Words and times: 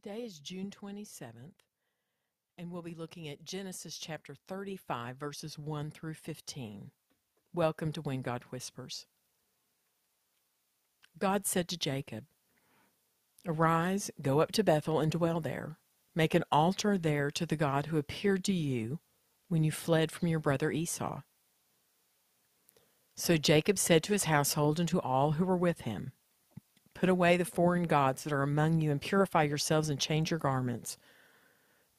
Today 0.00 0.20
is 0.20 0.38
June 0.38 0.70
27th, 0.70 1.64
and 2.56 2.70
we'll 2.70 2.82
be 2.82 2.94
looking 2.94 3.26
at 3.26 3.44
Genesis 3.44 3.98
chapter 3.98 4.32
35, 4.32 5.16
verses 5.16 5.58
1 5.58 5.90
through 5.90 6.14
15. 6.14 6.92
Welcome 7.52 7.90
to 7.90 8.00
When 8.00 8.22
God 8.22 8.44
Whispers. 8.50 9.06
God 11.18 11.46
said 11.46 11.66
to 11.68 11.76
Jacob, 11.76 12.26
Arise, 13.44 14.12
go 14.22 14.40
up 14.40 14.52
to 14.52 14.62
Bethel 14.62 15.00
and 15.00 15.10
dwell 15.10 15.40
there. 15.40 15.78
Make 16.14 16.32
an 16.32 16.44
altar 16.52 16.96
there 16.96 17.32
to 17.32 17.44
the 17.44 17.56
God 17.56 17.86
who 17.86 17.98
appeared 17.98 18.44
to 18.44 18.52
you 18.52 19.00
when 19.48 19.64
you 19.64 19.72
fled 19.72 20.12
from 20.12 20.28
your 20.28 20.38
brother 20.38 20.70
Esau. 20.70 21.22
So 23.16 23.36
Jacob 23.36 23.78
said 23.78 24.04
to 24.04 24.12
his 24.12 24.24
household 24.24 24.78
and 24.78 24.88
to 24.90 25.00
all 25.00 25.32
who 25.32 25.44
were 25.44 25.56
with 25.56 25.80
him, 25.80 26.12
Put 26.98 27.08
away 27.08 27.36
the 27.36 27.44
foreign 27.44 27.84
gods 27.84 28.24
that 28.24 28.32
are 28.32 28.42
among 28.42 28.80
you 28.80 28.90
and 28.90 29.00
purify 29.00 29.44
yourselves 29.44 29.88
and 29.88 30.00
change 30.00 30.32
your 30.32 30.40
garments. 30.40 30.98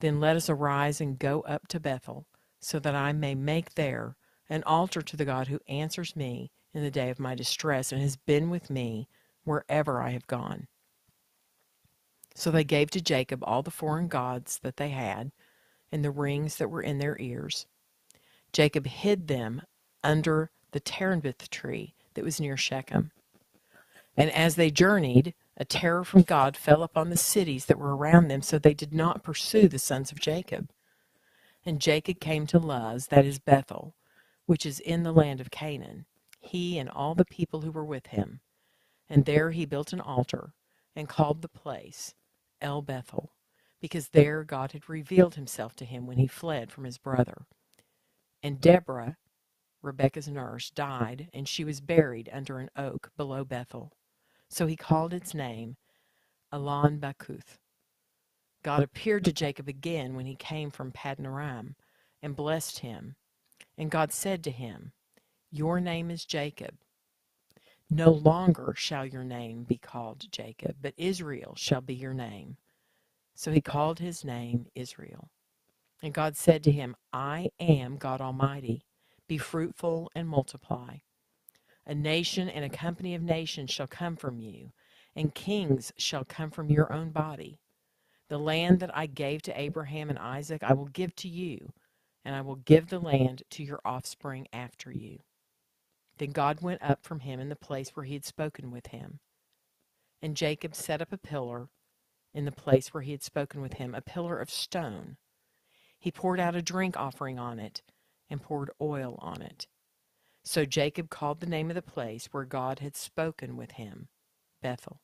Then 0.02 0.20
let 0.20 0.36
us 0.36 0.50
arise 0.50 1.00
and 1.00 1.18
go 1.18 1.40
up 1.42 1.70
to 1.70 1.80
Bethel, 1.80 2.26
so 2.60 2.80
that 2.80 2.96
I 2.96 3.14
may 3.14 3.34
make 3.34 3.76
there 3.76 4.18
an 4.50 4.62
altar 4.64 5.02
to 5.02 5.16
the 5.16 5.23
God 5.23 5.48
who 5.48 5.62
answers 5.70 6.18
me 6.18 6.52
in 6.73 6.84
the 6.84 6.92
day 6.92 7.09
of 7.09 7.18
my 7.18 7.34
distress 7.34 7.94
and 7.94 8.02
has 8.02 8.18
been 8.18 8.50
with 8.50 8.70
me 8.70 9.08
wherever 9.46 10.02
I 10.02 10.09
have 10.09 10.28
gone. 10.28 10.68
So 12.36 12.52
they 12.52 12.66
gave 12.66 12.92
to 12.92 13.02
Jacob 13.02 13.42
all 13.44 13.64
the 13.64 13.72
foreign 13.72 14.09
gods 14.09 14.59
that 14.64 14.76
they 14.76 14.90
had 14.90 15.31
and 15.94 16.04
the 16.04 16.12
rings 16.12 16.58
that 16.58 16.70
were 16.70 16.81
in 16.81 17.00
their 17.00 17.18
ears. 17.22 17.68
Jacob 18.52 18.86
hid 18.86 19.30
them 19.30 19.62
under 20.04 20.52
the 20.72 20.81
terebinth 20.81 21.50
tree 21.50 21.95
that 22.16 22.26
was 22.26 22.42
near 22.42 22.58
Shechem. 22.58 23.12
And 24.20 24.32
as 24.34 24.55
they 24.58 24.70
journeyed, 24.70 25.34
a 25.55 25.64
terror 25.64 26.04
from 26.04 26.23
God 26.23 26.58
fell 26.58 26.84
upon 26.84 27.09
the 27.09 27.18
cities 27.18 27.68
that 27.68 27.80
were 27.80 27.96
around 27.96 28.28
them, 28.28 28.42
so 28.42 28.59
they 28.59 28.73
did 28.73 28.94
not 28.94 29.23
pursue 29.23 29.70
the 29.70 29.80
sons 29.80 30.12
of 30.12 30.20
Jacob. 30.20 30.72
And 31.66 31.80
Jacob 31.80 32.20
came 32.20 32.45
to 32.47 32.59
Luz, 32.59 33.08
that 33.08 33.25
is 33.25 33.40
Bethel, 33.40 33.95
which 34.45 34.66
is 34.66 34.81
in 34.81 35.03
the 35.03 35.14
land 35.14 35.40
of 35.40 35.52
Canaan, 35.52 36.06
he 36.42 36.78
and 36.78 36.90
all 36.90 37.16
the 37.16 37.23
people 37.23 37.62
who 37.62 37.72
were 37.72 37.86
with 37.86 38.08
him. 38.08 38.42
And 39.09 39.23
there 39.23 39.52
he 39.52 39.66
built 39.66 39.94
an 39.94 40.02
altar 40.02 40.53
and 40.97 41.08
called 41.08 41.42
the 41.42 41.47
place 41.47 42.14
El 42.62 42.81
Bethel, 42.81 43.31
because 43.80 44.09
there 44.09 44.44
God 44.44 44.73
had 44.73 44.90
revealed 44.90 45.36
himself 45.36 45.78
to 45.78 45.86
him 45.86 46.06
when 46.06 46.17
he 46.17 46.28
fled 46.28 46.73
from 46.73 46.84
his 46.84 46.97
brother. 46.97 47.45
And 48.44 48.59
Deborah, 48.59 49.16
Rebekah's 49.81 50.28
nurse, 50.28 50.72
died, 50.72 51.30
and 51.34 51.47
she 51.47 51.64
was 51.64 51.80
buried 51.80 52.30
under 52.34 52.59
an 52.59 52.70
oak 52.75 53.12
below 53.16 53.45
Bethel. 53.45 53.94
So 54.50 54.67
he 54.67 54.75
called 54.75 55.14
its 55.14 55.33
name 55.33 55.78
Allon 56.52 57.00
Bachuth. 57.00 57.58
God 58.64 58.83
appeared 58.83 59.25
to 59.25 59.33
Jacob 59.33 59.67
again 59.69 60.16
when 60.16 60.25
he 60.25 60.36
came 60.36 60.72
from 60.72 60.91
Padanaram 60.91 61.75
and 62.22 62.36
blessed 62.36 62.80
him. 62.80 63.16
And 63.78 63.91
God 63.91 64.11
said 64.11 64.44
to 64.44 64.52
him, 64.52 64.91
Your 65.52 65.80
name 65.80 66.11
is 66.11 66.25
Jacob. 66.25 66.75
No 67.89 68.11
longer 68.11 68.73
shall 68.78 69.06
your 69.06 69.23
name 69.23 69.64
be 69.64 69.78
called 69.78 70.31
Jacob, 70.31 70.78
but 70.81 70.94
Israel 70.97 71.56
shall 71.58 71.81
be 71.81 71.95
your 71.95 72.13
name. 72.13 72.58
So 73.36 73.52
he 73.52 73.61
called 73.61 74.00
his 74.00 74.25
name 74.25 74.67
Israel. 74.75 75.30
And 76.03 76.13
God 76.13 76.38
said 76.38 76.63
to 76.66 76.72
him, 76.72 76.95
I 77.13 77.50
am 77.59 77.97
God 77.97 78.22
Almighty. 78.22 78.86
Be 79.28 79.38
fruitful 79.38 80.11
and 80.16 80.28
multiply. 80.28 80.97
A 81.90 81.95
nation 81.95 82.50
and 82.50 82.64
a 82.64 82.70
company 82.70 83.16
of 83.16 83.23
nations 83.23 83.72
shall 83.72 83.88
come 83.88 84.16
from 84.16 84.40
you, 84.40 84.72
and 85.16 85.34
kings 85.34 85.92
shall 85.98 86.23
come 86.23 86.52
from 86.52 86.70
your 86.70 86.94
own 86.94 87.09
body. 87.09 87.58
The 88.28 88.38
land 88.38 88.80
that 88.81 88.96
I 88.96 89.08
gave 89.08 89.42
to 89.42 89.59
Abraham 89.59 90.12
and 90.12 90.20
Isaac 90.20 90.62
I 90.62 90.73
will 90.73 90.90
give 90.90 91.16
to 91.16 91.28
you, 91.28 91.73
and 92.23 92.36
I 92.36 92.42
will 92.42 92.58
give 92.58 92.90
the 92.90 93.00
land 93.00 93.42
to 93.50 93.64
your 93.64 93.81
offspring 93.84 94.47
after 94.53 94.91
you. 94.91 95.22
Then 96.19 96.30
God 96.30 96.62
went 96.62 96.84
up 96.84 97.03
from 97.03 97.22
him 97.22 97.40
in 97.40 97.50
the 97.50 97.56
place 97.56 97.90
where 97.96 98.06
he 98.06 98.13
had 98.13 98.25
spoken 98.25 98.69
with 98.69 98.86
him. 98.88 99.19
And 100.22 100.38
Jacob 100.38 100.75
set 100.75 101.02
up 101.02 101.12
a 101.12 101.18
pillar 101.18 101.69
in 102.36 102.46
the 102.46 102.52
place 102.52 102.94
where 102.94 103.02
he 103.02 103.13
had 103.13 103.24
spoken 103.24 103.62
with 103.62 103.74
him, 103.74 103.96
a 103.96 104.02
pillar 104.02 104.38
of 104.38 104.52
stone. 104.52 105.18
He 105.97 106.12
poured 106.12 106.40
out 106.40 106.56
a 106.56 106.62
drink 106.62 106.96
offering 106.97 107.40
on 107.40 107.58
it 107.58 107.81
and 108.30 108.44
poured 108.44 108.69
oil 108.80 109.18
on 109.24 109.42
it. 109.42 109.66
So 110.50 110.66
Jacob 110.66 111.12
called 111.12 111.42
the 111.42 111.46
name 111.46 111.70
of 111.70 111.76
the 111.76 111.84
place 111.84 112.30
where 112.32 112.44
God 112.44 112.80
had 112.80 112.96
spoken 112.96 113.56
with 113.56 113.74
him 113.74 114.08
Bethel. 114.64 115.00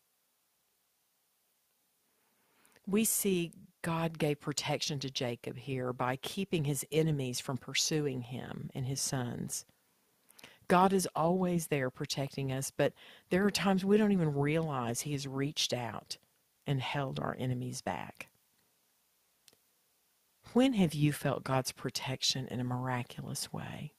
We 2.87 3.05
see 3.05 3.51
God 3.83 4.17
gave 4.17 4.41
protection 4.41 4.97
to 5.01 5.11
Jacob 5.11 5.57
here 5.57 5.93
by 5.93 6.15
keeping 6.15 6.63
his 6.63 6.83
enemies 6.91 7.39
from 7.39 7.57
pursuing 7.57 8.21
him 8.21 8.71
and 8.73 8.87
his 8.87 8.99
sons. 8.99 9.65
God 10.67 10.91
is 10.91 11.07
always 11.15 11.67
there 11.67 11.91
protecting 11.91 12.51
us, 12.51 12.71
but 12.75 12.93
there 13.29 13.45
are 13.45 13.51
times 13.51 13.85
we 13.85 13.97
don't 13.97 14.13
even 14.13 14.33
realize 14.33 15.01
he 15.01 15.11
has 15.11 15.27
reached 15.27 15.73
out 15.73 16.17
and 16.65 16.81
held 16.81 17.19
our 17.19 17.35
enemies 17.37 17.83
back. 17.83 18.29
When 20.53 20.73
have 20.73 20.95
you 20.95 21.13
felt 21.13 21.43
God's 21.43 21.71
protection 21.71 22.47
in 22.47 22.59
a 22.59 22.63
miraculous 22.63 23.53
way? 23.53 23.91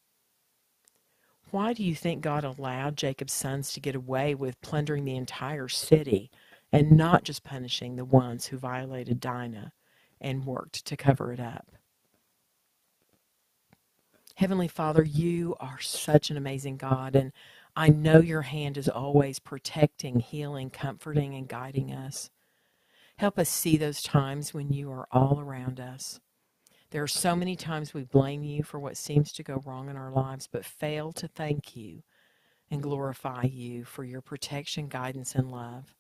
Why 1.51 1.73
do 1.75 1.85
you 1.85 1.95
think 1.95 2.23
God 2.23 2.45
allowed 2.45 2.97
Jacob's 2.97 3.33
sons 3.33 3.73
to 3.73 3.81
get 3.81 3.95
away 3.95 4.35
with 4.35 4.61
plundering 4.63 5.05
the 5.05 5.17
entire 5.17 5.69
city 5.69 6.31
and 6.73 6.93
not 6.93 7.25
just 7.25 7.45
punishing 7.45 7.97
the 7.97 8.05
ones 8.05 8.47
who 8.47 8.59
violated 8.59 9.21
Dinah 9.21 9.73
and 10.21 10.47
worked 10.47 10.85
to 10.87 10.97
cover 10.97 11.33
it 11.33 11.41
up? 11.41 11.67
Heavenly 14.37 14.69
Father, 14.69 15.05
you 15.05 15.57
are 15.61 15.81
such 15.81 16.31
an 16.31 16.37
amazing 16.37 16.79
God, 16.79 17.17
and 17.17 17.33
I 17.77 17.89
know 17.89 18.21
your 18.21 18.43
hand 18.43 18.79
is 18.79 18.89
always 18.89 19.39
protecting, 19.39 20.21
healing, 20.21 20.71
comforting, 20.71 21.35
and 21.35 21.49
guiding 21.49 21.93
us. 21.93 22.31
Help 23.19 23.39
us 23.39 23.49
see 23.49 23.77
those 23.77 24.03
times 24.03 24.55
when 24.55 24.73
you 24.73 24.91
are 24.91 25.07
all 25.13 25.41
around 25.41 25.81
us. 25.81 26.21
There 26.91 27.03
are 27.03 27.09
so 27.09 27.35
many 27.35 27.57
times 27.57 27.93
we 27.93 28.05
blame 28.05 28.45
you 28.45 28.63
for 28.63 28.79
what 28.79 28.97
seems 28.97 29.33
to 29.33 29.43
go 29.43 29.63
wrong 29.65 29.89
in 29.89 29.97
our 29.97 30.11
lives, 30.13 30.49
but 30.51 30.65
fail 30.65 31.13
to 31.15 31.27
thank 31.27 31.77
you 31.77 32.03
and 32.71 32.83
glorify 32.83 33.43
you 33.43 33.85
for 33.85 34.05
your 34.05 34.21
protection, 34.21 34.89
guidance, 34.89 35.35
and 35.35 35.51
love. 35.51 35.95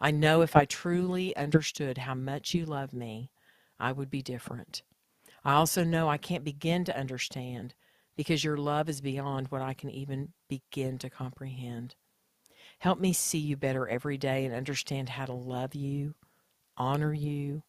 I 0.00 0.10
know 0.10 0.42
if 0.42 0.56
I 0.56 0.64
truly 0.64 1.34
understood 1.36 1.98
how 1.98 2.14
much 2.14 2.54
you 2.54 2.66
love 2.66 2.92
me, 2.92 3.30
I 3.78 3.92
would 3.92 4.10
be 4.10 4.22
different. 4.22 4.82
I 5.44 5.54
also 5.54 5.84
know 5.84 6.08
I 6.08 6.18
can't 6.18 6.44
begin 6.44 6.84
to 6.84 6.98
understand 6.98 7.74
because 8.16 8.44
your 8.44 8.56
love 8.56 8.88
is 8.88 9.00
beyond 9.00 9.48
what 9.48 9.62
I 9.62 9.74
can 9.74 9.90
even 9.90 10.32
begin 10.48 10.98
to 10.98 11.10
comprehend. 11.10 11.94
Help 12.80 12.98
me 12.98 13.12
see 13.12 13.38
you 13.38 13.56
better 13.56 13.88
every 13.88 14.18
day 14.18 14.44
and 14.44 14.54
understand 14.54 15.08
how 15.08 15.24
to 15.24 15.32
love 15.32 15.74
you, 15.74 16.14
honor 16.76 17.14
you, 17.14 17.62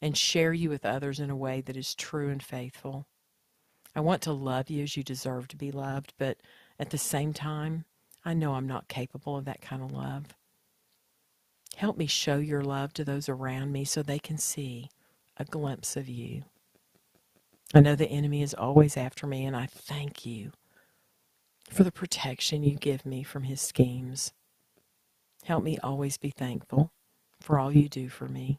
and 0.00 0.16
share 0.16 0.52
you 0.52 0.70
with 0.70 0.84
others 0.84 1.20
in 1.20 1.30
a 1.30 1.36
way 1.36 1.60
that 1.62 1.76
is 1.76 1.94
true 1.94 2.28
and 2.28 2.42
faithful. 2.42 3.06
I 3.94 4.00
want 4.00 4.22
to 4.22 4.32
love 4.32 4.68
you 4.68 4.82
as 4.82 4.96
you 4.96 5.02
deserve 5.02 5.48
to 5.48 5.56
be 5.56 5.70
loved, 5.70 6.12
but 6.18 6.38
at 6.78 6.90
the 6.90 6.98
same 6.98 7.32
time, 7.32 7.84
I 8.24 8.34
know 8.34 8.54
I'm 8.54 8.66
not 8.66 8.88
capable 8.88 9.36
of 9.36 9.46
that 9.46 9.62
kind 9.62 9.82
of 9.82 9.92
love. 9.92 10.26
Help 11.76 11.96
me 11.96 12.06
show 12.06 12.38
your 12.38 12.62
love 12.62 12.92
to 12.94 13.04
those 13.04 13.28
around 13.28 13.72
me 13.72 13.84
so 13.84 14.02
they 14.02 14.18
can 14.18 14.38
see 14.38 14.90
a 15.36 15.44
glimpse 15.44 15.96
of 15.96 16.08
you. 16.08 16.44
I 17.74 17.80
know 17.80 17.94
the 17.94 18.10
enemy 18.10 18.42
is 18.42 18.54
always 18.54 18.96
after 18.96 19.26
me, 19.26 19.44
and 19.44 19.56
I 19.56 19.66
thank 19.66 20.24
you 20.24 20.52
for 21.70 21.84
the 21.84 21.92
protection 21.92 22.62
you 22.62 22.76
give 22.76 23.04
me 23.04 23.22
from 23.22 23.44
his 23.44 23.60
schemes. 23.60 24.32
Help 25.44 25.64
me 25.64 25.78
always 25.82 26.16
be 26.16 26.30
thankful 26.30 26.90
for 27.40 27.58
all 27.58 27.72
you 27.72 27.88
do 27.88 28.08
for 28.08 28.28
me. 28.28 28.58